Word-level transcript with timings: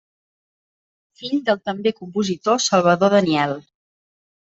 Fill 1.19 1.37
del 1.51 1.61
també 1.69 1.95
compositor 2.01 2.61
Salvador 2.71 3.19
Daniel. 3.19 3.59